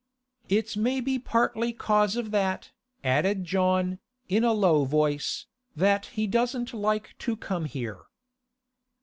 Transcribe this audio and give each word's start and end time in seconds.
'It's 0.49 0.75
maybe 0.75 1.19
partly 1.19 1.71
'cause 1.73 2.15
of 2.15 2.31
that,' 2.31 2.71
added 3.03 3.43
John, 3.43 3.99
in 4.27 4.43
a 4.43 4.51
low 4.51 4.83
voice, 4.83 5.45
'that 5.75 6.07
he 6.07 6.25
doesn't 6.25 6.73
like 6.73 7.13
to 7.19 7.35
come 7.37 7.65
here. 7.65 8.05